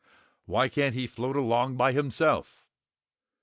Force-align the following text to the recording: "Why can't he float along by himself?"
"Why 0.45 0.67
can't 0.67 0.95
he 0.95 1.05
float 1.05 1.35
along 1.35 1.77
by 1.77 1.91
himself?" 1.91 2.65